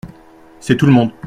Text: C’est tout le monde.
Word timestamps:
C’est 0.59 0.77
tout 0.77 0.87
le 0.87 0.93
monde. 0.93 1.11